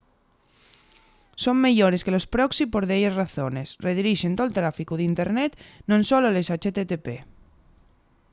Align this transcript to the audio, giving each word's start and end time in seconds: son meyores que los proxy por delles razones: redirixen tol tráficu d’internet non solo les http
son 1.43 1.57
meyores 1.65 2.03
que 2.05 2.15
los 2.15 2.25
proxy 2.35 2.65
por 2.73 2.83
delles 2.89 3.17
razones: 3.21 3.67
redirixen 3.87 4.37
tol 4.39 4.55
tráficu 4.59 4.93
d’internet 4.97 5.51
non 5.95 6.01
solo 6.09 6.27
les 6.35 6.51
http 6.63 7.07